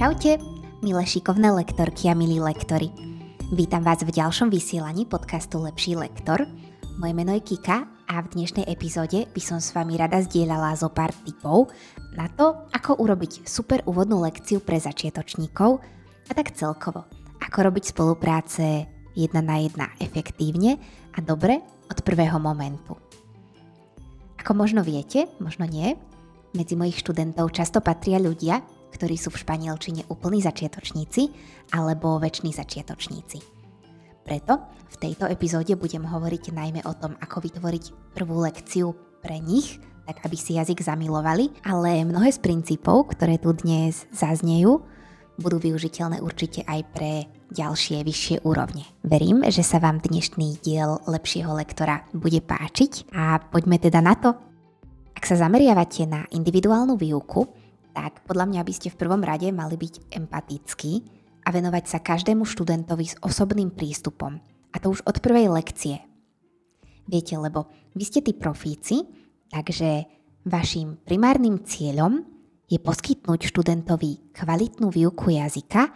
Čaute, 0.00 0.40
milé 0.80 1.04
šikovné 1.04 1.52
lektorky 1.52 2.08
a 2.08 2.16
milí 2.16 2.40
lektory. 2.40 2.88
Vítam 3.52 3.84
vás 3.84 4.00
v 4.00 4.08
ďalšom 4.08 4.48
vysielaní 4.48 5.04
podcastu 5.04 5.60
Lepší 5.60 5.92
lektor. 5.92 6.48
Moje 6.96 7.12
meno 7.12 7.36
je 7.36 7.44
Kika 7.44 7.84
a 8.08 8.24
v 8.24 8.32
dnešnej 8.32 8.64
epizóde 8.64 9.28
by 9.28 9.42
som 9.44 9.60
s 9.60 9.76
vami 9.76 10.00
rada 10.00 10.24
zdieľala 10.24 10.72
zo 10.72 10.88
pár 10.88 11.12
tipov 11.12 11.68
na 12.16 12.32
to, 12.32 12.64
ako 12.72 12.96
urobiť 12.96 13.44
super 13.44 13.84
úvodnú 13.84 14.24
lekciu 14.24 14.64
pre 14.64 14.80
začiatočníkov 14.80 15.84
a 16.24 16.32
tak 16.32 16.56
celkovo, 16.56 17.04
ako 17.36 17.68
robiť 17.68 17.92
spolupráce 17.92 18.88
jedna 19.12 19.44
na 19.44 19.60
jedna 19.60 19.92
efektívne 20.00 20.80
a 21.12 21.20
dobre 21.20 21.60
od 21.92 22.00
prvého 22.00 22.40
momentu. 22.40 22.96
Ako 24.40 24.56
možno 24.56 24.80
viete, 24.80 25.28
možno 25.44 25.68
nie, 25.68 25.92
medzi 26.56 26.72
mojich 26.72 26.96
študentov 27.04 27.52
často 27.52 27.84
patria 27.84 28.16
ľudia, 28.16 28.79
ktorí 28.90 29.16
sú 29.16 29.30
v 29.30 29.40
španielčine 29.40 30.06
úplní 30.10 30.42
začiatočníci 30.42 31.30
alebo 31.72 32.18
väčší 32.18 32.50
začiatočníci. 32.50 33.38
Preto 34.20 34.60
v 34.90 34.96
tejto 35.00 35.26
epizóde 35.26 35.74
budem 35.74 36.04
hovoriť 36.04 36.52
najmä 36.52 36.80
o 36.84 36.94
tom, 36.94 37.16
ako 37.18 37.46
vytvoriť 37.46 38.14
prvú 38.14 38.44
lekciu 38.44 38.92
pre 39.24 39.40
nich, 39.40 39.80
tak 40.04 40.26
aby 40.26 40.36
si 40.36 40.58
jazyk 40.58 40.82
zamilovali, 40.82 41.54
ale 41.62 42.02
mnohé 42.02 42.34
z 42.34 42.42
princípov, 42.42 43.14
ktoré 43.14 43.38
tu 43.38 43.54
dnes 43.54 44.06
zaznejú, 44.10 44.82
budú 45.40 45.56
využiteľné 45.56 46.20
určite 46.20 46.66
aj 46.68 46.80
pre 46.92 47.12
ďalšie 47.50 48.04
vyššie 48.04 48.36
úrovne. 48.44 48.84
Verím, 49.02 49.42
že 49.48 49.64
sa 49.64 49.80
vám 49.80 49.98
dnešný 50.04 50.60
diel 50.60 51.00
lepšieho 51.08 51.50
lektora 51.56 52.04
bude 52.12 52.44
páčiť 52.44 53.10
a 53.16 53.40
poďme 53.40 53.80
teda 53.80 54.04
na 54.04 54.14
to. 54.14 54.30
Ak 55.16 55.24
sa 55.26 55.36
zameriavate 55.36 56.04
na 56.06 56.28
individuálnu 56.30 56.94
výuku, 56.96 57.59
tak 57.92 58.22
podľa 58.26 58.46
mňa 58.50 58.62
by 58.62 58.72
ste 58.74 58.88
v 58.90 59.00
prvom 59.00 59.22
rade 59.22 59.48
mali 59.50 59.76
byť 59.76 60.14
empatickí 60.14 60.92
a 61.44 61.48
venovať 61.50 61.84
sa 61.86 61.98
každému 61.98 62.46
študentovi 62.46 63.06
s 63.10 63.18
osobným 63.20 63.72
prístupom. 63.74 64.38
A 64.70 64.76
to 64.78 64.94
už 64.94 65.02
od 65.06 65.18
prvej 65.18 65.50
lekcie. 65.50 65.98
Viete, 67.10 67.34
lebo 67.34 67.66
vy 67.98 68.04
ste 68.06 68.22
tí 68.22 68.36
profíci, 68.36 69.02
takže 69.50 70.06
vašim 70.46 71.02
primárnym 71.02 71.66
cieľom 71.66 72.22
je 72.70 72.78
poskytnúť 72.78 73.50
študentovi 73.50 74.30
kvalitnú 74.30 74.94
výuku 74.94 75.34
jazyka 75.34 75.90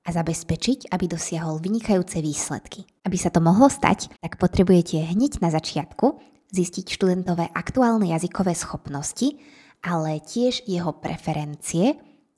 a 0.00 0.08
zabezpečiť, 0.12 0.92
aby 0.92 1.04
dosiahol 1.08 1.64
vynikajúce 1.64 2.20
výsledky. 2.20 2.84
Aby 3.08 3.16
sa 3.16 3.32
to 3.32 3.40
mohlo 3.40 3.72
stať, 3.72 4.12
tak 4.20 4.36
potrebujete 4.36 5.00
hneď 5.00 5.40
na 5.40 5.48
začiatku 5.48 6.20
zistiť 6.50 6.92
študentové 6.92 7.48
aktuálne 7.54 8.10
jazykové 8.12 8.52
schopnosti 8.52 9.38
ale 9.84 10.20
tiež 10.20 10.64
jeho 10.68 10.92
preferencie 10.96 11.96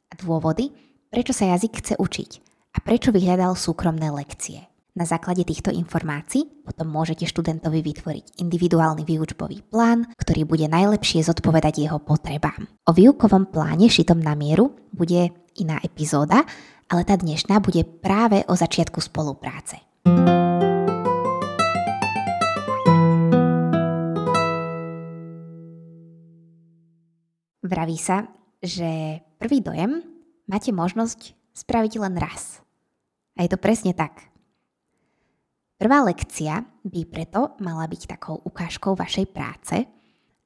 a 0.08 0.12
dôvody, 0.18 0.70
prečo 1.10 1.34
sa 1.34 1.50
jazyk 1.52 1.72
chce 1.82 1.94
učiť 1.98 2.30
a 2.72 2.78
prečo 2.80 3.12
vyhľadal 3.12 3.58
súkromné 3.58 4.08
lekcie. 4.14 4.72
Na 4.92 5.08
základe 5.08 5.40
týchto 5.48 5.72
informácií 5.72 6.44
potom 6.68 6.84
môžete 6.84 7.24
študentovi 7.24 7.80
vytvoriť 7.80 8.44
individuálny 8.44 9.08
výučbový 9.08 9.64
plán, 9.64 10.04
ktorý 10.20 10.44
bude 10.44 10.68
najlepšie 10.68 11.24
zodpovedať 11.24 11.80
jeho 11.88 11.96
potrebám. 11.96 12.68
O 12.84 12.92
výukovom 12.92 13.48
pláne 13.48 13.88
šitom 13.88 14.20
na 14.20 14.36
mieru 14.36 14.76
bude 14.92 15.32
iná 15.56 15.80
epizóda, 15.80 16.44
ale 16.92 17.08
tá 17.08 17.16
dnešná 17.16 17.64
bude 17.64 17.88
práve 17.88 18.44
o 18.44 18.52
začiatku 18.52 19.00
spolupráce. 19.00 19.80
Vraví 27.72 27.96
sa, 27.96 28.28
že 28.60 29.24
prvý 29.40 29.64
dojem 29.64 30.04
máte 30.44 30.76
možnosť 30.76 31.32
spraviť 31.56 32.04
len 32.04 32.20
raz. 32.20 32.60
A 33.32 33.48
je 33.48 33.48
to 33.48 33.56
presne 33.56 33.96
tak. 33.96 34.28
Prvá 35.80 36.04
lekcia 36.04 36.68
by 36.84 37.00
preto 37.08 37.56
mala 37.64 37.88
byť 37.88 38.12
takou 38.12 38.36
ukážkou 38.44 38.92
vašej 38.92 39.26
práce 39.32 39.88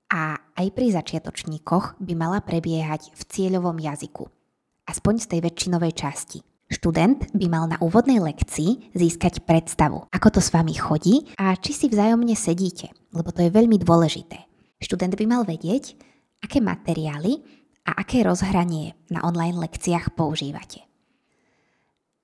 a 0.07 0.39
aj 0.39 0.67
pri 0.71 0.95
začiatočníkoch 0.95 1.99
by 1.99 2.15
mala 2.15 2.39
prebiehať 2.47 3.11
v 3.11 3.23
cieľovom 3.27 3.75
jazyku, 3.83 4.23
aspoň 4.87 5.15
z 5.19 5.27
tej 5.27 5.41
väčšinovej 5.51 5.93
časti. 5.99 6.39
Študent 6.71 7.35
by 7.35 7.47
mal 7.51 7.67
na 7.67 7.77
úvodnej 7.83 8.23
lekcii 8.23 8.95
získať 8.95 9.43
predstavu, 9.43 10.07
ako 10.15 10.39
to 10.39 10.41
s 10.41 10.55
vami 10.55 10.79
chodí 10.79 11.27
a 11.43 11.59
či 11.59 11.75
si 11.75 11.87
vzájomne 11.91 12.39
sedíte, 12.39 12.95
lebo 13.11 13.35
to 13.35 13.43
je 13.43 13.51
veľmi 13.51 13.83
dôležité. 13.83 14.47
Študent 14.79 15.19
by 15.19 15.27
mal 15.27 15.43
vedieť, 15.43 15.99
aké 16.47 16.63
materiály 16.63 17.43
a 17.83 17.99
aké 17.99 18.23
rozhranie 18.23 18.95
na 19.11 19.27
online 19.27 19.59
lekciách 19.59 20.15
používate. 20.15 20.87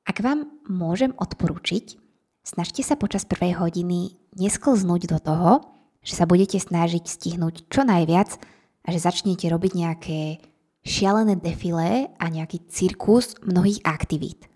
Ak 0.07 0.23
vám 0.23 0.47
môžem 0.71 1.11
odporúčiť, 1.19 1.99
snažte 2.47 2.87
sa 2.87 2.95
počas 2.95 3.27
prvej 3.27 3.59
hodiny 3.59 4.15
nesklznúť 4.39 5.03
do 5.11 5.19
toho, 5.19 5.53
že 6.07 6.15
sa 6.19 6.27
budete 6.27 6.59
snažiť 6.59 7.03
stihnúť 7.03 7.67
čo 7.67 7.83
najviac 7.83 8.39
a 8.83 8.89
že 8.91 8.99
začnete 9.03 9.47
robiť 9.51 9.73
nejaké 9.75 10.21
šialené 10.83 11.39
defilé 11.39 12.11
a 12.19 12.27
nejaký 12.27 12.67
cirkus 12.67 13.39
mnohých 13.47 13.87
aktivít. 13.87 14.51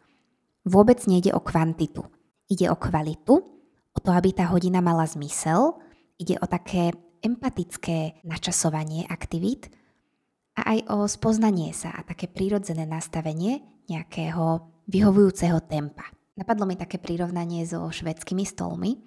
Vôbec 0.67 0.99
nejde 1.07 1.31
o 1.31 1.39
kvantitu. 1.39 2.03
Ide 2.51 2.71
o 2.71 2.77
kvalitu, 2.79 3.35
o 3.95 3.99
to, 4.03 4.11
aby 4.11 4.35
tá 4.35 4.51
hodina 4.51 4.83
mala 4.83 5.07
zmysel, 5.07 5.79
ide 6.19 6.35
o 6.43 6.47
také 6.51 6.91
empatické 7.23 8.25
načasovanie 8.25 9.07
aktivít 9.07 9.71
a 10.57 10.77
aj 10.77 10.79
o 10.89 10.99
spoznanie 11.05 11.77
sa 11.77 11.93
a 11.93 12.01
také 12.05 12.27
prírodzené 12.27 12.89
nastavenie 12.89 13.61
nejakého 13.87 14.73
vyhovujúceho 14.89 15.61
tempa. 15.69 16.09
Napadlo 16.37 16.69
mi 16.69 16.77
také 16.77 17.01
prirovnanie 17.01 17.65
so 17.65 17.89
švedskými 17.89 18.45
stolmi. 18.45 19.01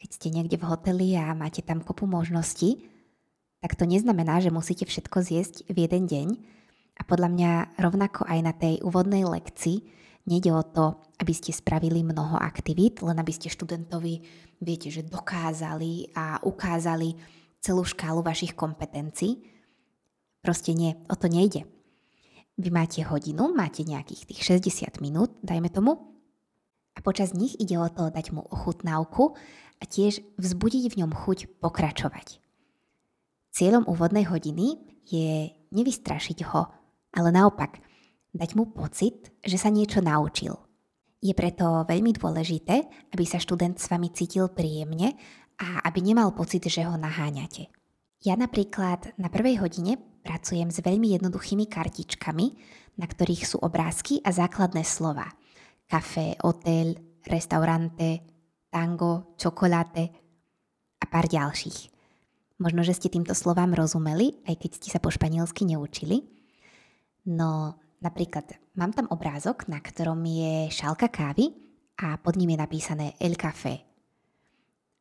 Keď 0.00 0.10
ste 0.10 0.28
niekde 0.28 0.60
v 0.60 0.68
hoteli 0.68 1.16
a 1.16 1.32
máte 1.32 1.64
tam 1.64 1.80
kopu 1.80 2.04
možností, 2.04 2.84
tak 3.64 3.80
to 3.80 3.88
neznamená, 3.88 4.44
že 4.44 4.52
musíte 4.52 4.84
všetko 4.84 5.24
zjesť 5.24 5.56
v 5.72 5.88
jeden 5.88 6.04
deň. 6.04 6.28
A 7.00 7.02
podľa 7.08 7.28
mňa 7.32 7.50
rovnako 7.80 8.28
aj 8.28 8.40
na 8.44 8.52
tej 8.52 8.84
úvodnej 8.84 9.24
lekcii 9.24 9.80
nejde 10.28 10.52
o 10.52 10.60
to, 10.64 11.00
aby 11.20 11.32
ste 11.32 11.56
spravili 11.56 12.04
mnoho 12.04 12.36
aktivít, 12.36 13.00
len 13.00 13.16
aby 13.16 13.32
ste 13.32 13.52
študentovi, 13.52 14.24
viete, 14.60 14.88
že 14.88 15.04
dokázali 15.04 16.12
a 16.16 16.40
ukázali 16.44 17.16
celú 17.64 17.88
škálu 17.88 18.20
vašich 18.20 18.52
kompetencií. 18.52 19.40
Proste 20.44 20.76
nie, 20.76 20.92
o 21.08 21.16
to 21.16 21.32
nejde. 21.32 21.64
Vy 22.60 22.68
máte 22.68 23.00
hodinu, 23.00 23.56
máte 23.56 23.88
nejakých 23.88 24.28
tých 24.28 24.60
60 24.60 25.00
minút, 25.00 25.32
dajme 25.40 25.72
tomu, 25.72 26.14
a 26.94 27.02
počas 27.02 27.34
nich 27.34 27.58
ide 27.58 27.74
o 27.74 27.90
to 27.90 28.12
dať 28.12 28.30
mu 28.30 28.46
ochutnávku 28.46 29.34
a 29.80 29.84
tiež 29.84 30.22
vzbudiť 30.38 30.84
v 30.94 30.98
ňom 31.02 31.10
chuť 31.10 31.58
pokračovať. 31.58 32.38
Cieľom 33.50 33.86
úvodnej 33.90 34.26
hodiny 34.30 34.78
je 35.06 35.50
nevystrašiť 35.74 36.38
ho, 36.54 36.62
ale 37.14 37.28
naopak 37.34 37.82
dať 38.34 38.50
mu 38.54 38.70
pocit, 38.70 39.30
že 39.42 39.58
sa 39.58 39.70
niečo 39.70 40.02
naučil. 40.02 40.54
Je 41.24 41.32
preto 41.32 41.88
veľmi 41.88 42.14
dôležité, 42.14 42.84
aby 43.14 43.24
sa 43.24 43.40
študent 43.40 43.80
s 43.80 43.88
vami 43.88 44.12
cítil 44.12 44.50
príjemne 44.52 45.16
a 45.60 45.86
aby 45.86 46.00
nemal 46.02 46.34
pocit, 46.34 46.66
že 46.66 46.82
ho 46.86 46.94
naháňate. 46.98 47.70
Ja 48.24 48.34
napríklad 48.40 49.12
na 49.20 49.28
prvej 49.28 49.60
hodine 49.60 50.00
pracujem 50.24 50.72
s 50.72 50.80
veľmi 50.80 51.12
jednoduchými 51.20 51.68
kartičkami, 51.68 52.46
na 52.96 53.06
ktorých 53.06 53.44
sú 53.44 53.60
obrázky 53.60 54.24
a 54.24 54.32
základné 54.32 54.80
slova. 54.86 55.28
Café, 55.84 56.32
hotel, 56.40 56.96
restaurante, 57.28 58.24
tango, 58.72 59.36
čokoláte 59.36 60.04
a 60.98 61.04
pár 61.04 61.28
ďalších. 61.28 61.92
Možno, 62.62 62.80
že 62.86 62.96
ste 62.96 63.12
týmto 63.12 63.36
slovám 63.36 63.76
rozumeli, 63.76 64.40
aj 64.48 64.56
keď 64.56 64.70
ste 64.78 64.88
sa 64.88 65.02
po 65.02 65.12
španielsky 65.12 65.68
neučili. 65.68 66.24
No, 67.28 67.76
napríklad 68.00 68.56
mám 68.78 68.96
tam 68.96 69.10
obrázok, 69.12 69.68
na 69.68 69.82
ktorom 69.84 70.22
je 70.24 70.72
šálka 70.72 71.12
kávy 71.12 71.52
a 72.00 72.16
pod 72.16 72.40
ním 72.40 72.56
je 72.56 72.62
napísané 72.62 73.06
El 73.20 73.36
Café, 73.36 73.93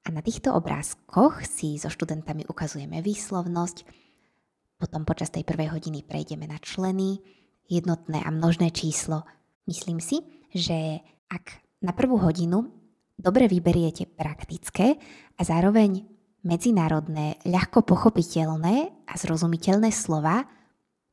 a 0.04 0.12
na 0.12 0.20
týchto 0.20 0.52
obrázkoch 0.52 1.48
si 1.48 1.80
so 1.80 1.88
študentami 1.88 2.44
ukazujeme 2.52 3.00
výslovnosť, 3.00 3.88
potom 4.76 5.08
počas 5.08 5.32
tej 5.32 5.48
prvej 5.48 5.72
hodiny 5.72 6.04
prejdeme 6.04 6.44
na 6.44 6.60
členy, 6.60 7.24
jednotné 7.72 8.20
a 8.20 8.28
množné 8.28 8.76
číslo. 8.76 9.24
Myslím 9.64 10.04
si, 10.04 10.20
že 10.52 11.00
ak 11.32 11.64
na 11.80 11.96
prvú 11.96 12.20
hodinu 12.20 12.68
dobre 13.16 13.48
vyberiete 13.48 14.04
praktické 14.12 15.00
a 15.40 15.42
zároveň 15.48 16.04
medzinárodné, 16.44 17.40
ľahko 17.48 17.88
pochopiteľné 17.88 19.08
a 19.08 19.14
zrozumiteľné 19.16 19.88
slova, 19.96 20.44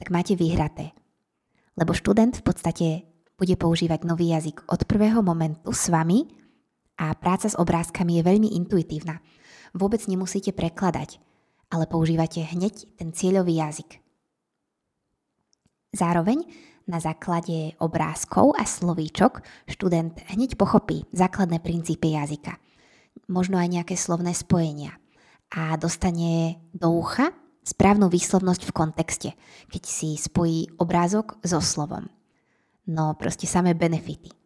tak 0.02 0.10
máte 0.10 0.34
vyhraté. 0.34 0.90
Lebo 1.78 1.94
študent 1.94 2.42
v 2.42 2.44
podstate 2.44 2.88
bude 3.38 3.54
používať 3.54 4.02
nový 4.02 4.34
jazyk 4.34 4.66
od 4.66 4.82
prvého 4.84 5.22
momentu 5.22 5.70
s 5.70 5.86
vami 5.88 6.39
a 7.00 7.16
práca 7.16 7.48
s 7.48 7.56
obrázkami 7.56 8.20
je 8.20 8.26
veľmi 8.28 8.48
intuitívna. 8.60 9.24
Vôbec 9.72 10.04
nemusíte 10.04 10.52
prekladať, 10.52 11.16
ale 11.72 11.88
používate 11.88 12.44
hneď 12.44 12.84
ten 13.00 13.16
cieľový 13.16 13.56
jazyk. 13.56 14.04
Zároveň 15.96 16.44
na 16.84 17.00
základe 17.00 17.72
obrázkov 17.80 18.52
a 18.58 18.68
slovíčok 18.68 19.40
študent 19.64 20.20
hneď 20.28 20.60
pochopí 20.60 21.08
základné 21.16 21.64
princípy 21.64 22.18
jazyka. 22.18 22.60
Možno 23.30 23.56
aj 23.56 23.80
nejaké 23.80 23.94
slovné 23.96 24.36
spojenia. 24.36 24.98
A 25.50 25.74
dostane 25.80 26.62
do 26.74 26.94
ucha 26.94 27.34
správnu 27.62 28.10
výslovnosť 28.10 28.62
v 28.70 28.76
kontexte, 28.76 29.30
keď 29.70 29.82
si 29.86 30.14
spojí 30.14 30.70
obrázok 30.78 31.38
so 31.42 31.62
slovom. 31.62 32.06
No 32.86 33.14
proste 33.14 33.46
samé 33.46 33.74
benefity. 33.74 34.39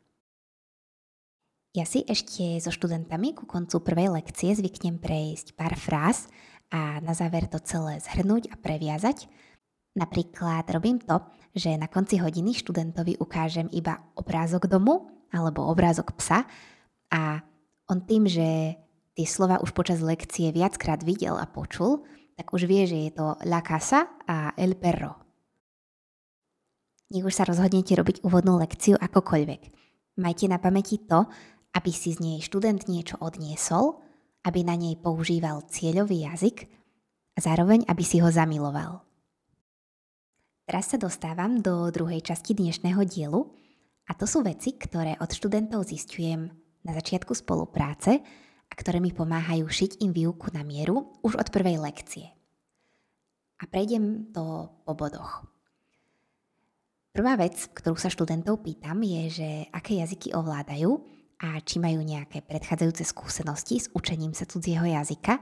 Ja 1.74 1.82
si 1.82 2.06
ešte 2.06 2.62
so 2.62 2.70
študentami 2.70 3.34
ku 3.34 3.50
koncu 3.50 3.82
prvej 3.82 4.14
lekcie 4.14 4.54
zvyknem 4.54 5.02
prejsť 5.02 5.58
pár 5.58 5.74
fráz 5.74 6.30
a 6.70 7.02
na 7.02 7.18
záver 7.18 7.50
to 7.50 7.58
celé 7.58 7.98
zhrnúť 7.98 8.46
a 8.46 8.54
previazať. 8.54 9.26
Napríklad 9.98 10.70
robím 10.70 11.02
to, 11.02 11.18
že 11.50 11.74
na 11.74 11.90
konci 11.90 12.22
hodiny 12.22 12.54
študentovi 12.54 13.18
ukážem 13.18 13.66
iba 13.74 14.06
obrázok 14.14 14.70
domu 14.70 15.10
alebo 15.34 15.66
obrázok 15.66 16.14
psa 16.14 16.46
a 17.10 17.42
on 17.90 18.06
tým, 18.06 18.30
že 18.30 18.78
tie 19.18 19.26
slova 19.26 19.58
už 19.58 19.74
počas 19.74 19.98
lekcie 19.98 20.54
viackrát 20.54 21.02
videl 21.02 21.34
a 21.34 21.50
počul, 21.50 22.06
tak 22.38 22.54
už 22.54 22.70
vie, 22.70 22.86
že 22.86 23.10
je 23.10 23.10
to 23.18 23.34
la 23.50 23.58
casa 23.66 24.14
a 24.30 24.54
el 24.54 24.78
perro. 24.78 25.18
Nech 27.10 27.26
už 27.26 27.34
sa 27.34 27.42
rozhodnete 27.42 27.98
robiť 27.98 28.22
úvodnú 28.22 28.62
lekciu 28.62 28.94
akokoľvek. 28.94 29.62
Majte 30.22 30.46
na 30.46 30.62
pamäti 30.62 31.02
to, 31.02 31.26
aby 31.74 31.90
si 31.90 32.14
z 32.14 32.22
nej 32.22 32.38
študent 32.40 32.86
niečo 32.86 33.18
odniesol, 33.18 33.98
aby 34.46 34.62
na 34.62 34.78
nej 34.78 34.94
používal 34.94 35.66
cieľový 35.66 36.30
jazyk 36.30 36.70
a 37.34 37.38
zároveň, 37.42 37.82
aby 37.90 38.04
si 38.06 38.22
ho 38.22 38.30
zamiloval. 38.30 39.02
Teraz 40.64 40.94
sa 40.94 40.96
dostávam 40.96 41.60
do 41.60 41.92
druhej 41.92 42.24
časti 42.24 42.56
dnešného 42.56 43.04
dielu 43.04 43.40
a 44.08 44.16
to 44.16 44.24
sú 44.24 44.40
veci, 44.40 44.78
ktoré 44.78 45.18
od 45.20 45.28
študentov 45.28 45.84
zistujem 45.84 46.48
na 46.84 46.92
začiatku 46.96 47.36
spolupráce 47.36 48.22
a 48.68 48.72
ktoré 48.72 49.00
mi 49.00 49.12
pomáhajú 49.12 49.68
šiť 49.68 50.00
im 50.00 50.12
výuku 50.12 50.52
na 50.56 50.64
mieru 50.64 51.20
už 51.20 51.36
od 51.36 51.48
prvej 51.52 51.80
lekcie. 51.80 52.32
A 53.60 53.68
prejdem 53.68 54.32
to 54.32 54.72
po 54.84 54.92
bodoch. 54.96 55.44
Prvá 57.14 57.38
vec, 57.38 57.70
ktorú 57.70 57.94
sa 57.94 58.10
študentov 58.10 58.64
pýtam, 58.64 58.98
je, 59.04 59.22
že 59.30 59.48
aké 59.70 60.02
jazyky 60.02 60.34
ovládajú 60.34 60.98
a 61.44 61.60
či 61.60 61.76
majú 61.76 62.00
nejaké 62.00 62.40
predchádzajúce 62.40 63.04
skúsenosti 63.04 63.84
s 63.84 63.92
učením 63.92 64.32
sa 64.32 64.48
cudzieho 64.48 64.88
jazyka. 64.88 65.36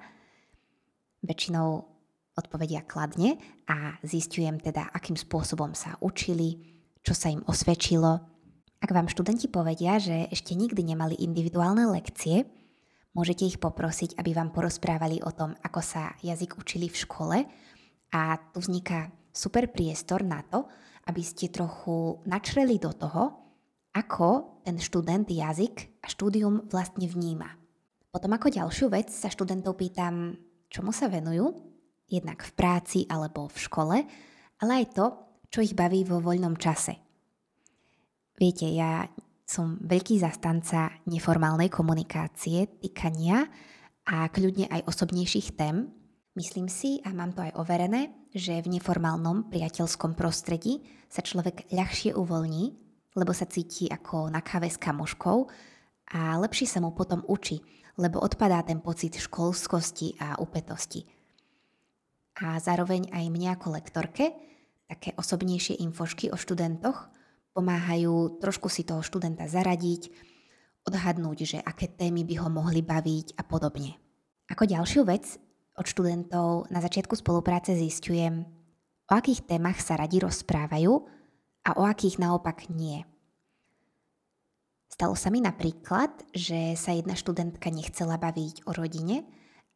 Väčšinou 1.22 1.86
odpovedia 2.34 2.82
kladne 2.82 3.38
a 3.70 3.94
zistujem 4.02 4.58
teda, 4.58 4.90
akým 4.90 5.14
spôsobom 5.14 5.78
sa 5.78 5.94
učili, 6.02 6.58
čo 7.06 7.14
sa 7.14 7.30
im 7.30 7.46
osvedčilo. 7.46 8.18
Ak 8.82 8.90
vám 8.90 9.06
študenti 9.06 9.46
povedia, 9.46 10.02
že 10.02 10.26
ešte 10.34 10.58
nikdy 10.58 10.82
nemali 10.82 11.14
individuálne 11.22 11.86
lekcie, 11.86 12.50
Môžete 13.12 13.44
ich 13.44 13.60
poprosiť, 13.60 14.16
aby 14.16 14.32
vám 14.32 14.56
porozprávali 14.56 15.20
o 15.20 15.28
tom, 15.36 15.52
ako 15.60 15.84
sa 15.84 16.16
jazyk 16.24 16.56
učili 16.56 16.88
v 16.88 16.96
škole 16.96 17.38
a 18.08 18.20
tu 18.56 18.58
vzniká 18.64 19.12
super 19.28 19.68
priestor 19.68 20.24
na 20.24 20.40
to, 20.40 20.64
aby 21.04 21.20
ste 21.20 21.52
trochu 21.52 22.24
načreli 22.24 22.80
do 22.80 22.88
toho, 22.96 23.41
ako 23.92 24.60
ten 24.64 24.80
študent 24.80 25.28
jazyk 25.28 26.00
a 26.00 26.06
štúdium 26.08 26.64
vlastne 26.68 27.04
vníma. 27.04 27.48
Potom 28.12 28.32
ako 28.32 28.52
ďalšiu 28.52 28.92
vec 28.92 29.08
sa 29.08 29.32
študentov 29.32 29.76
pýtam, 29.76 30.36
čomu 30.68 30.92
sa 30.92 31.08
venujú, 31.08 31.52
jednak 32.08 32.44
v 32.44 32.52
práci 32.52 32.98
alebo 33.08 33.48
v 33.48 33.56
škole, 33.56 33.96
ale 34.60 34.72
aj 34.84 34.86
to, 34.92 35.06
čo 35.48 35.64
ich 35.64 35.72
baví 35.76 36.04
vo 36.04 36.20
voľnom 36.20 36.56
čase. 36.60 36.96
Viete, 38.36 38.68
ja 38.68 39.08
som 39.44 39.76
veľký 39.80 40.20
zastanca 40.20 40.92
neformálnej 41.08 41.68
komunikácie, 41.68 42.80
týkania 42.80 43.44
a 44.08 44.28
kľudne 44.32 44.68
aj 44.72 44.88
osobnejších 44.88 45.52
tém. 45.56 45.92
Myslím 46.32 46.72
si, 46.72 47.04
a 47.04 47.12
mám 47.12 47.36
to 47.36 47.44
aj 47.44 47.52
overené, 47.60 48.12
že 48.32 48.64
v 48.64 48.80
neformálnom 48.80 49.52
priateľskom 49.52 50.16
prostredí 50.16 50.80
sa 51.12 51.20
človek 51.20 51.68
ľahšie 51.68 52.16
uvoľní, 52.16 52.72
lebo 53.16 53.32
sa 53.36 53.48
cíti 53.48 53.88
ako 53.88 54.32
na 54.32 54.40
káve 54.40 54.68
s 54.68 54.80
kamoškou 54.80 55.38
a 56.16 56.36
lepšie 56.40 56.68
sa 56.68 56.80
mu 56.80 56.92
potom 56.96 57.24
učí, 57.28 57.60
lebo 58.00 58.20
odpadá 58.20 58.64
ten 58.64 58.80
pocit 58.80 59.20
školskosti 59.20 60.16
a 60.20 60.40
upetosti. 60.40 61.04
A 62.40 62.56
zároveň 62.56 63.12
aj 63.12 63.24
mne 63.28 63.52
ako 63.52 63.76
lektorke 63.76 64.32
také 64.88 65.12
osobnejšie 65.16 65.80
infošky 65.84 66.32
o 66.32 66.36
študentoch 66.36 67.12
pomáhajú 67.52 68.40
trošku 68.40 68.72
si 68.72 68.84
toho 68.84 69.04
študenta 69.04 69.44
zaradiť, 69.44 70.08
odhadnúť, 70.88 71.38
že 71.44 71.58
aké 71.60 71.88
témy 71.92 72.24
by 72.24 72.34
ho 72.40 72.48
mohli 72.48 72.80
baviť 72.80 73.36
a 73.36 73.42
podobne. 73.44 74.00
Ako 74.48 74.64
ďalšiu 74.64 75.04
vec 75.04 75.36
od 75.76 75.86
študentov 75.88 76.68
na 76.68 76.80
začiatku 76.80 77.16
spolupráce 77.16 77.76
zistujem, 77.76 78.44
o 79.08 79.12
akých 79.12 79.44
témach 79.48 79.80
sa 79.80 79.96
radi 79.96 80.20
rozprávajú 80.20 81.21
a 81.62 81.78
o 81.78 81.82
akých 81.86 82.18
naopak 82.18 82.70
nie. 82.70 83.06
Stalo 84.90 85.16
sa 85.16 85.32
mi 85.32 85.40
napríklad, 85.40 86.12
že 86.36 86.76
sa 86.76 86.92
jedna 86.92 87.16
študentka 87.16 87.72
nechcela 87.72 88.20
baviť 88.20 88.68
o 88.68 88.76
rodine 88.76 89.24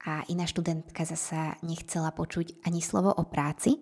a 0.04 0.22
iná 0.28 0.44
študentka 0.44 1.08
zasa 1.08 1.56
nechcela 1.64 2.12
počuť 2.12 2.62
ani 2.68 2.84
slovo 2.84 3.10
o 3.10 3.24
práci 3.24 3.80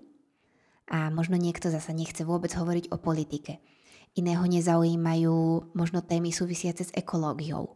a 0.88 1.10
možno 1.10 1.34
niekto 1.34 1.72
zasa 1.74 1.90
nechce 1.90 2.22
vôbec 2.22 2.54
hovoriť 2.54 2.94
o 2.94 2.96
politike– 2.96 3.58
iného 4.14 4.46
nezaujímajú 4.46 5.70
možno 5.74 5.98
témy 6.02 6.30
súvisiace 6.30 6.86
s 6.86 6.94
ekológiou. 6.94 7.74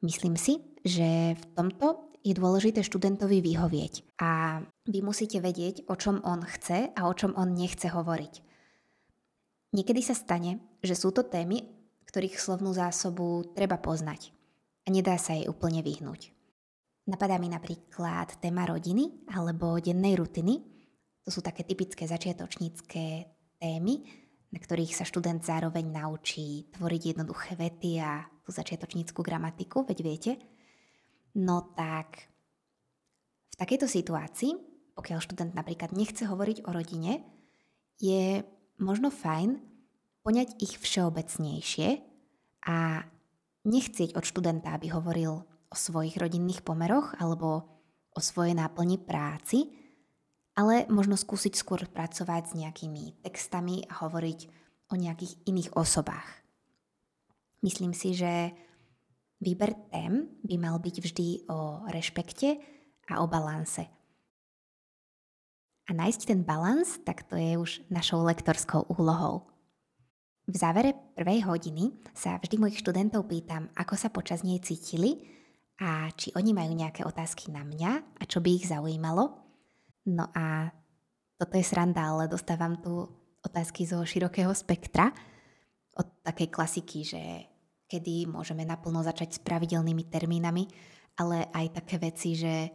Myslím 0.00 0.38
si, 0.38 0.62
že 0.86 1.36
v 1.36 1.44
tomto 1.52 2.16
je 2.24 2.32
dôležité 2.32 2.80
študentovi 2.84 3.44
vyhovieť 3.44 4.16
a 4.22 4.62
vy 4.88 5.00
musíte 5.04 5.42
vedieť, 5.42 5.88
o 5.90 5.94
čom 5.96 6.22
on 6.24 6.44
chce 6.46 6.92
a 6.94 7.00
o 7.08 7.12
čom 7.12 7.36
on 7.36 7.52
nechce 7.52 7.90
hovoriť. 7.90 8.49
Niekedy 9.70 10.02
sa 10.02 10.18
stane, 10.18 10.58
že 10.82 10.98
sú 10.98 11.14
to 11.14 11.22
témy, 11.22 11.62
ktorých 12.10 12.42
slovnú 12.42 12.74
zásobu 12.74 13.54
treba 13.54 13.78
poznať 13.78 14.34
a 14.82 14.88
nedá 14.90 15.14
sa 15.14 15.38
jej 15.38 15.46
úplne 15.46 15.78
vyhnúť. 15.78 16.34
Napadá 17.06 17.38
mi 17.38 17.46
napríklad 17.46 18.42
téma 18.42 18.66
rodiny 18.66 19.30
alebo 19.30 19.78
dennej 19.78 20.18
rutiny. 20.18 20.58
To 21.22 21.30
sú 21.30 21.38
také 21.38 21.62
typické 21.62 22.10
začiatočnícke 22.10 23.02
témy, 23.62 23.94
na 24.50 24.58
ktorých 24.58 24.94
sa 24.98 25.06
študent 25.06 25.46
zároveň 25.46 25.86
naučí 25.86 26.66
tvoriť 26.74 27.02
jednoduché 27.14 27.54
vety 27.54 28.02
a 28.02 28.26
tú 28.42 28.50
začiatočníckú 28.50 29.22
gramatiku, 29.22 29.86
veď 29.86 29.98
viete. 30.02 30.32
No 31.38 31.70
tak 31.78 32.26
v 33.50 33.54
takejto 33.54 33.86
situácii, 33.86 34.52
pokiaľ 34.98 35.18
študent 35.22 35.52
napríklad 35.54 35.94
nechce 35.94 36.26
hovoriť 36.26 36.66
o 36.66 36.70
rodine, 36.74 37.22
je 38.02 38.42
možno 38.80 39.12
fajn 39.12 39.60
poňať 40.24 40.56
ich 40.60 40.76
všeobecnejšie 40.80 41.88
a 42.66 43.04
nechcieť 43.64 44.16
od 44.16 44.24
študenta, 44.24 44.72
aby 44.72 44.92
hovoril 44.92 45.44
o 45.44 45.76
svojich 45.76 46.18
rodinných 46.18 46.64
pomeroch 46.64 47.14
alebo 47.20 47.68
o 48.10 48.20
svojej 48.20 48.58
náplni 48.58 48.98
práci, 48.98 49.70
ale 50.58 50.84
možno 50.90 51.14
skúsiť 51.14 51.54
skôr 51.54 51.86
pracovať 51.86 52.42
s 52.50 52.56
nejakými 52.58 53.22
textami 53.22 53.86
a 53.86 54.02
hovoriť 54.02 54.40
o 54.90 54.94
nejakých 54.98 55.46
iných 55.46 55.70
osobách. 55.78 56.26
Myslím 57.62 57.94
si, 57.94 58.16
že 58.16 58.50
výber 59.38 59.76
tém 59.92 60.40
by 60.42 60.56
mal 60.58 60.76
byť 60.82 60.96
vždy 61.00 61.28
o 61.52 61.86
rešpekte 61.86 62.58
a 63.08 63.22
o 63.22 63.26
balanse. 63.30 63.99
A 65.90 65.94
nájsť 65.98 66.22
ten 66.22 66.46
balans, 66.46 67.02
tak 67.02 67.26
to 67.26 67.34
je 67.34 67.58
už 67.58 67.82
našou 67.90 68.22
lektorskou 68.22 68.86
úlohou. 68.94 69.50
V 70.46 70.54
závere 70.54 70.94
prvej 71.18 71.42
hodiny 71.42 71.98
sa 72.14 72.38
vždy 72.38 72.62
mojich 72.62 72.78
študentov 72.78 73.26
pýtam, 73.26 73.66
ako 73.74 73.98
sa 73.98 74.06
počas 74.14 74.46
nej 74.46 74.62
cítili 74.62 75.26
a 75.82 76.06
či 76.14 76.30
oni 76.38 76.54
majú 76.54 76.78
nejaké 76.78 77.02
otázky 77.02 77.50
na 77.50 77.66
mňa 77.66 78.18
a 78.18 78.22
čo 78.22 78.38
by 78.38 78.50
ich 78.54 78.70
zaujímalo. 78.70 79.34
No 80.06 80.30
a 80.30 80.70
toto 81.34 81.58
je 81.58 81.66
sranda, 81.66 82.06
ale 82.06 82.30
dostávam 82.30 82.78
tu 82.78 83.10
otázky 83.42 83.82
zo 83.82 83.98
širokého 84.06 84.54
spektra. 84.54 85.10
Od 85.98 86.22
takej 86.22 86.54
klasiky, 86.54 87.02
že 87.02 87.22
kedy 87.90 88.30
môžeme 88.30 88.62
naplno 88.62 89.02
začať 89.02 89.38
s 89.38 89.40
pravidelnými 89.42 90.06
termínami, 90.06 90.70
ale 91.18 91.50
aj 91.50 91.82
také 91.82 91.98
veci, 91.98 92.38
že 92.38 92.70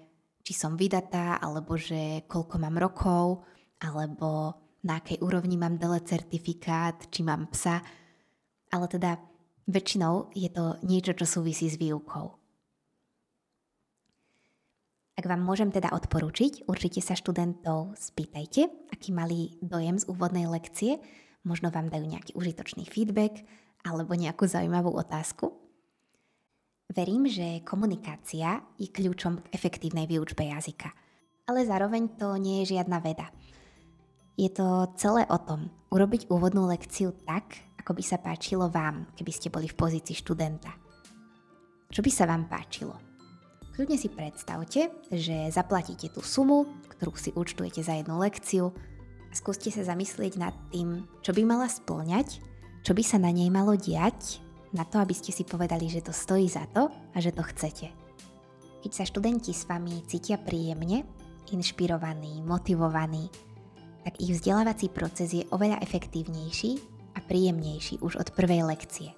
či 0.46 0.54
som 0.54 0.78
vydatá, 0.78 1.42
alebo 1.42 1.74
že 1.74 2.22
koľko 2.30 2.62
mám 2.62 2.78
rokov, 2.78 3.42
alebo 3.82 4.54
na 4.86 5.02
akej 5.02 5.18
úrovni 5.26 5.58
mám 5.58 5.82
DELE 5.82 6.06
certifikát, 6.06 7.10
či 7.10 7.26
mám 7.26 7.50
psa. 7.50 7.82
Ale 8.70 8.86
teda 8.86 9.18
väčšinou 9.66 10.30
je 10.38 10.50
to 10.54 10.78
niečo, 10.86 11.18
čo 11.18 11.26
súvisí 11.26 11.66
s 11.66 11.82
výukou. 11.82 12.38
Ak 15.16 15.26
vám 15.26 15.42
môžem 15.42 15.72
teda 15.72 15.96
odporúčiť, 15.96 16.70
určite 16.70 17.00
sa 17.02 17.18
študentov 17.18 17.98
spýtajte, 17.98 18.94
aký 18.94 19.16
mali 19.16 19.58
dojem 19.64 19.98
z 19.98 20.06
úvodnej 20.12 20.46
lekcie. 20.46 21.02
možno 21.46 21.70
vám 21.70 21.94
dajú 21.94 22.06
nejaký 22.10 22.34
užitočný 22.34 22.90
feedback 22.90 23.46
alebo 23.86 24.18
nejakú 24.18 24.50
zaujímavú 24.50 24.92
otázku. 24.98 25.65
Verím, 26.96 27.28
že 27.28 27.60
komunikácia 27.68 28.64
je 28.80 28.88
kľúčom 28.88 29.44
k 29.44 29.52
efektívnej 29.52 30.08
výučbe 30.08 30.48
jazyka. 30.48 30.88
Ale 31.46 31.68
zároveň 31.68 32.16
to 32.16 32.40
nie 32.40 32.64
je 32.64 32.80
žiadna 32.80 33.04
veda. 33.04 33.28
Je 34.40 34.48
to 34.48 34.90
celé 34.96 35.28
o 35.28 35.38
tom 35.38 35.68
urobiť 35.92 36.32
úvodnú 36.32 36.66
lekciu 36.72 37.12
tak, 37.28 37.60
ako 37.76 38.00
by 38.00 38.04
sa 38.04 38.18
páčilo 38.24 38.72
vám, 38.72 39.12
keby 39.20 39.32
ste 39.36 39.52
boli 39.52 39.68
v 39.68 39.76
pozícii 39.76 40.16
študenta. 40.16 40.72
Čo 41.92 42.00
by 42.00 42.12
sa 42.12 42.26
vám 42.26 42.48
páčilo? 42.48 42.96
Kľudne 43.76 44.00
si 44.00 44.08
predstavte, 44.08 44.88
že 45.12 45.52
zaplatíte 45.52 46.10
tú 46.16 46.24
sumu, 46.24 46.64
ktorú 46.96 47.12
si 47.20 47.36
účtujete 47.36 47.84
za 47.84 48.00
jednu 48.00 48.18
lekciu 48.24 48.72
skúste 49.36 49.68
sa 49.68 49.84
zamyslieť 49.84 50.40
nad 50.40 50.56
tým, 50.72 51.04
čo 51.20 51.36
by 51.36 51.44
mala 51.44 51.68
splňať, 51.68 52.40
čo 52.88 52.96
by 52.96 53.04
sa 53.04 53.20
na 53.20 53.36
nej 53.36 53.52
malo 53.52 53.76
diať, 53.76 54.40
na 54.76 54.84
to, 54.84 55.00
aby 55.00 55.16
ste 55.16 55.32
si 55.32 55.48
povedali, 55.48 55.88
že 55.88 56.04
to 56.04 56.12
stojí 56.12 56.52
za 56.52 56.68
to 56.76 56.92
a 56.92 57.18
že 57.24 57.32
to 57.32 57.42
chcete. 57.48 57.88
Keď 58.84 58.92
sa 58.92 59.08
študenti 59.08 59.56
s 59.56 59.64
vami 59.66 60.04
cítia 60.06 60.36
príjemne, 60.36 61.08
inšpirovaní, 61.50 62.44
motivovaní, 62.44 63.32
tak 64.04 64.22
ich 64.22 64.36
vzdelávací 64.36 64.92
proces 64.92 65.34
je 65.34 65.48
oveľa 65.50 65.82
efektívnejší 65.82 66.78
a 67.18 67.24
príjemnejší 67.24 68.04
už 68.04 68.22
od 68.22 68.30
prvej 68.36 68.68
lekcie. 68.68 69.16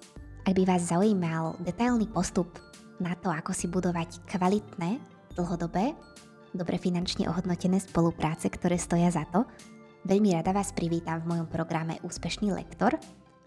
Ak 0.48 0.56
by 0.56 0.64
vás 0.64 0.88
zaujímal 0.88 1.60
detailný 1.60 2.08
postup 2.08 2.48
na 2.96 3.12
to, 3.18 3.28
ako 3.28 3.52
si 3.52 3.68
budovať 3.68 4.24
kvalitné, 4.24 4.96
dlhodobé, 5.36 5.92
dobre 6.56 6.80
finančne 6.80 7.28
ohodnotené 7.28 7.76
spolupráce, 7.84 8.48
ktoré 8.48 8.80
stoja 8.80 9.12
za 9.12 9.28
to, 9.28 9.44
Veľmi 10.06 10.30
rada 10.30 10.54
vás 10.54 10.70
privítam 10.70 11.20
v 11.20 11.36
mojom 11.36 11.48
programe 11.50 11.98
Úspešný 12.06 12.54
lektor, 12.54 12.94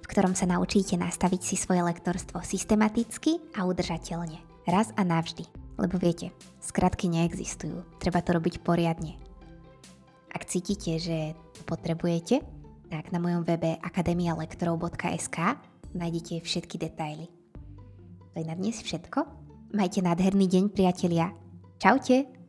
v 0.02 0.10
ktorom 0.10 0.34
sa 0.34 0.50
naučíte 0.50 0.98
nastaviť 0.98 1.42
si 1.42 1.56
svoje 1.56 1.86
lektorstvo 1.86 2.42
systematicky 2.42 3.38
a 3.56 3.70
udržateľne. 3.70 4.42
Raz 4.66 4.90
a 4.98 5.06
navždy. 5.06 5.46
Lebo 5.78 5.98
viete, 5.98 6.30
skratky 6.62 7.10
neexistujú. 7.10 7.82
Treba 7.98 8.22
to 8.22 8.38
robiť 8.38 8.62
poriadne. 8.62 9.18
Ak 10.32 10.46
cítite, 10.46 10.98
že 11.02 11.34
to 11.58 11.62
potrebujete, 11.66 12.42
tak 12.92 13.10
na 13.16 13.20
mojom 13.24 13.48
webe 13.48 13.80
akademialektorov.sk 13.80 15.38
nájdete 15.96 16.44
všetky 16.44 16.76
detaily. 16.80 17.28
To 18.32 18.36
je 18.40 18.46
na 18.48 18.56
dnes 18.56 18.80
všetko. 18.80 19.28
Majte 19.76 20.04
nádherný 20.04 20.48
deň, 20.48 20.64
priatelia. 20.72 21.32
Čaute! 21.80 22.41